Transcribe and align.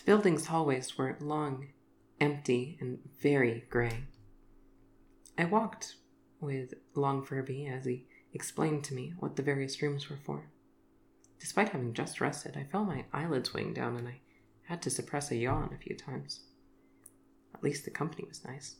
The 0.00 0.06
building's 0.06 0.46
hallways 0.46 0.96
were 0.96 1.14
long, 1.20 1.68
empty, 2.18 2.78
and 2.80 3.00
very 3.20 3.66
gray. 3.68 4.04
I 5.36 5.44
walked 5.44 5.96
with 6.40 6.72
Long 6.94 7.22
Furby 7.22 7.66
as 7.66 7.84
he 7.84 8.06
explained 8.32 8.82
to 8.84 8.94
me 8.94 9.12
what 9.18 9.36
the 9.36 9.42
various 9.42 9.82
rooms 9.82 10.08
were 10.08 10.16
for. 10.16 10.48
Despite 11.38 11.68
having 11.68 11.92
just 11.92 12.18
rested, 12.18 12.56
I 12.56 12.64
felt 12.64 12.86
my 12.86 13.04
eyelids 13.12 13.52
weighing 13.52 13.74
down 13.74 13.96
and 13.96 14.08
I 14.08 14.20
had 14.62 14.80
to 14.82 14.90
suppress 14.90 15.30
a 15.30 15.36
yawn 15.36 15.70
a 15.74 15.78
few 15.78 15.94
times. 15.94 16.40
At 17.54 17.62
least 17.62 17.84
the 17.84 17.90
company 17.90 18.24
was 18.26 18.42
nice. 18.42 18.76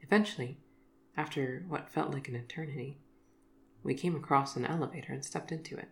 Eventually, 0.00 0.60
after 1.14 1.66
what 1.68 1.90
felt 1.90 2.10
like 2.10 2.26
an 2.26 2.36
eternity, 2.36 3.02
we 3.82 3.92
came 3.92 4.16
across 4.16 4.56
an 4.56 4.64
elevator 4.64 5.12
and 5.12 5.22
stepped 5.22 5.52
into 5.52 5.76
it. 5.76 5.88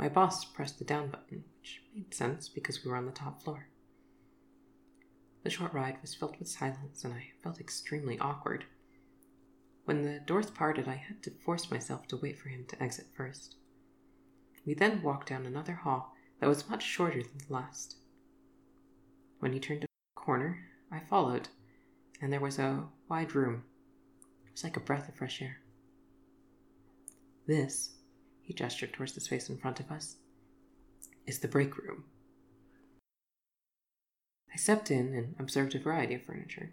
My 0.00 0.08
boss 0.08 0.46
pressed 0.46 0.78
the 0.78 0.86
down 0.86 1.10
button, 1.10 1.44
which 1.58 1.82
made 1.94 2.14
sense 2.14 2.48
because 2.48 2.82
we 2.82 2.90
were 2.90 2.96
on 2.96 3.04
the 3.04 3.12
top 3.12 3.42
floor. 3.42 3.68
The 5.42 5.50
short 5.50 5.74
ride 5.74 5.98
was 6.00 6.14
filled 6.14 6.38
with 6.38 6.48
silence, 6.48 7.04
and 7.04 7.12
I 7.12 7.32
felt 7.42 7.60
extremely 7.60 8.18
awkward. 8.18 8.64
When 9.84 10.00
the 10.00 10.20
doors 10.20 10.50
parted, 10.50 10.88
I 10.88 10.94
had 10.94 11.22
to 11.24 11.30
force 11.44 11.70
myself 11.70 12.08
to 12.08 12.16
wait 12.16 12.38
for 12.38 12.48
him 12.48 12.64
to 12.68 12.82
exit 12.82 13.08
first. 13.14 13.56
We 14.64 14.72
then 14.72 15.02
walked 15.02 15.28
down 15.28 15.44
another 15.44 15.74
hall 15.74 16.14
that 16.38 16.48
was 16.48 16.70
much 16.70 16.82
shorter 16.82 17.22
than 17.22 17.46
the 17.46 17.52
last. 17.52 17.96
When 19.40 19.52
he 19.52 19.60
turned 19.60 19.84
a 19.84 19.86
corner, 20.18 20.60
I 20.90 21.00
followed, 21.00 21.48
and 22.22 22.32
there 22.32 22.40
was 22.40 22.58
a 22.58 22.84
wide 23.10 23.34
room. 23.34 23.64
It 24.46 24.52
was 24.52 24.64
like 24.64 24.78
a 24.78 24.80
breath 24.80 25.10
of 25.10 25.16
fresh 25.16 25.42
air. 25.42 25.58
This, 27.46 27.99
he 28.50 28.54
gestured 28.54 28.92
towards 28.92 29.12
the 29.12 29.20
space 29.20 29.48
in 29.48 29.56
front 29.56 29.78
of 29.78 29.92
us, 29.92 30.16
is 31.24 31.38
the 31.38 31.46
break 31.46 31.78
room. 31.78 32.02
I 34.52 34.56
stepped 34.56 34.90
in 34.90 35.14
and 35.14 35.36
observed 35.38 35.76
a 35.76 35.78
variety 35.78 36.16
of 36.16 36.24
furniture. 36.24 36.72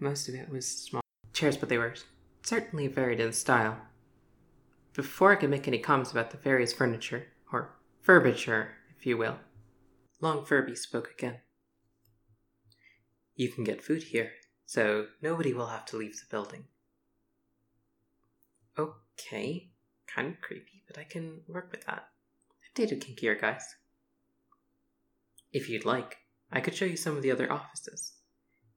Most 0.00 0.28
of 0.28 0.34
it 0.34 0.50
was 0.50 0.66
small 0.66 1.02
chairs, 1.32 1.56
but 1.56 1.68
they 1.68 1.78
were 1.78 1.94
certainly 2.42 2.88
varied 2.88 3.20
in 3.20 3.32
style. 3.32 3.78
Before 4.94 5.30
I 5.30 5.36
could 5.36 5.48
make 5.48 5.68
any 5.68 5.78
comments 5.78 6.10
about 6.10 6.32
the 6.32 6.38
various 6.38 6.72
furniture, 6.72 7.28
or 7.52 7.76
furbiture, 8.00 8.70
if 8.98 9.06
you 9.06 9.16
will, 9.16 9.38
Long 10.20 10.44
Furby 10.44 10.74
spoke 10.74 11.12
again. 11.16 11.36
You 13.36 13.48
can 13.48 13.62
get 13.62 13.84
food 13.84 14.02
here, 14.02 14.32
so 14.64 15.06
nobody 15.22 15.52
will 15.52 15.68
have 15.68 15.84
to 15.86 15.96
leave 15.96 16.16
the 16.16 16.26
building. 16.28 16.64
Okay, 18.76 19.70
kind 20.06 20.28
of 20.28 20.40
creepy, 20.40 20.82
but 20.86 20.98
I 20.98 21.04
can 21.04 21.40
work 21.48 21.70
with 21.70 21.84
that. 21.86 22.08
I've 22.50 22.74
dated 22.74 23.02
kinkier 23.02 23.40
guys. 23.40 23.76
If 25.52 25.68
you'd 25.68 25.84
like, 25.84 26.18
I 26.50 26.60
could 26.60 26.74
show 26.74 26.84
you 26.84 26.96
some 26.96 27.16
of 27.16 27.22
the 27.22 27.30
other 27.30 27.50
offices. 27.50 28.12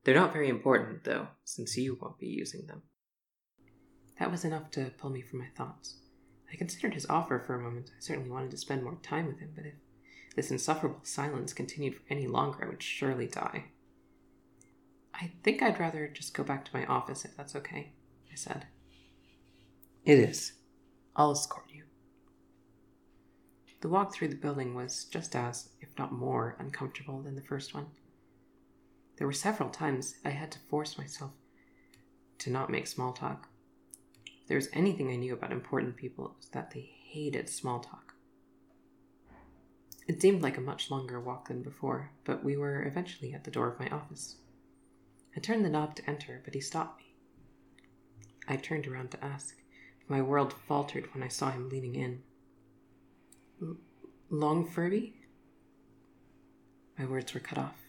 They're 0.03 0.15
not 0.15 0.33
very 0.33 0.49
important, 0.49 1.03
though, 1.03 1.27
since 1.43 1.77
you 1.77 1.97
won't 2.01 2.19
be 2.19 2.27
using 2.27 2.67
them. 2.67 2.83
That 4.19 4.31
was 4.31 4.45
enough 4.45 4.71
to 4.71 4.91
pull 4.97 5.09
me 5.09 5.21
from 5.21 5.39
my 5.39 5.49
thoughts. 5.55 5.97
I 6.51 6.57
considered 6.57 6.93
his 6.93 7.05
offer 7.07 7.39
for 7.39 7.55
a 7.55 7.61
moment. 7.61 7.91
I 7.95 7.99
certainly 8.01 8.29
wanted 8.29 8.51
to 8.51 8.57
spend 8.57 8.83
more 8.83 8.97
time 9.03 9.27
with 9.27 9.39
him, 9.39 9.51
but 9.55 9.65
if 9.65 9.75
this 10.35 10.51
insufferable 10.51 11.01
silence 11.03 11.53
continued 11.53 11.95
for 11.95 12.03
any 12.09 12.27
longer, 12.27 12.63
I 12.63 12.69
would 12.69 12.83
surely 12.83 13.27
die. 13.27 13.65
I 15.13 15.31
think 15.43 15.61
I'd 15.61 15.79
rather 15.79 16.07
just 16.07 16.33
go 16.33 16.43
back 16.43 16.65
to 16.65 16.75
my 16.75 16.85
office 16.85 17.25
if 17.25 17.35
that's 17.35 17.55
okay, 17.55 17.91
I 18.31 18.35
said. 18.35 18.67
It 20.05 20.17
is. 20.17 20.53
I'll 21.19 21.33
escort 21.33 21.65
you. 21.69 21.83
The 23.81 23.89
walk 23.89 24.13
through 24.13 24.29
the 24.29 24.35
building 24.35 24.73
was 24.73 25.03
just 25.03 25.35
as, 25.35 25.67
if 25.81 25.89
not 25.97 26.13
more, 26.13 26.55
uncomfortable 26.59 27.21
than 27.21 27.35
the 27.35 27.41
first 27.41 27.73
one. 27.73 27.87
There 29.17 29.27
were 29.27 29.33
several 29.33 29.69
times 29.69 30.15
I 30.23 30.29
had 30.29 30.49
to 30.53 30.59
force 30.69 30.97
myself 30.97 31.31
to 32.37 32.49
not 32.49 32.69
make 32.69 32.87
small 32.87 33.11
talk. 33.11 33.49
If 34.25 34.47
there 34.47 34.55
was 34.55 34.69
anything 34.71 35.11
I 35.11 35.17
knew 35.17 35.33
about 35.33 35.51
important 35.51 35.97
people, 35.97 36.23
it 36.27 36.37
was 36.37 36.47
that 36.53 36.71
they 36.71 36.89
hated 37.03 37.49
small 37.49 37.81
talk. 37.81 38.13
It 40.07 40.21
seemed 40.21 40.41
like 40.41 40.57
a 40.57 40.61
much 40.61 40.89
longer 40.89 41.19
walk 41.19 41.49
than 41.49 41.63
before, 41.63 42.11
but 42.23 42.45
we 42.45 42.55
were 42.55 42.85
eventually 42.85 43.33
at 43.33 43.43
the 43.43 43.51
door 43.51 43.67
of 43.67 43.79
my 43.79 43.89
office. 43.89 44.37
I 45.35 45.41
turned 45.41 45.65
the 45.65 45.69
knob 45.69 45.95
to 45.97 46.09
enter, 46.09 46.41
but 46.45 46.53
he 46.53 46.61
stopped 46.61 47.01
me. 47.01 47.13
I 48.47 48.55
turned 48.55 48.87
around 48.87 49.11
to 49.11 49.23
ask. 49.23 49.57
My 50.09 50.21
world 50.23 50.51
faltered 50.51 51.13
when 51.13 51.23
I 51.23 51.27
saw 51.27 51.51
him 51.51 51.69
leaning 51.69 51.95
in. 51.95 52.23
Long 54.31 54.67
Furby? 54.67 55.13
My 56.97 57.05
words 57.05 57.33
were 57.33 57.39
cut 57.39 57.59
off. 57.59 57.79